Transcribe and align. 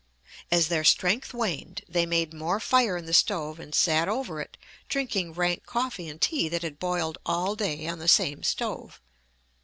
As 0.49 0.67
their 0.69 0.83
strength 0.83 1.31
waned, 1.31 1.83
they 1.87 2.07
made 2.07 2.33
more 2.33 2.59
fire 2.59 2.97
in 2.97 3.05
the 3.05 3.13
stove 3.13 3.59
and 3.59 3.75
sat 3.75 4.09
over 4.09 4.41
it, 4.41 4.57
drinking 4.89 5.33
rank 5.33 5.67
coffee 5.67 6.07
and 6.07 6.19
tea 6.19 6.49
that 6.49 6.63
had 6.63 6.79
boiled 6.79 7.19
all 7.23 7.55
day 7.55 7.85
on 7.85 7.99
the 7.99 8.07
same 8.07 8.41
stove. 8.41 8.99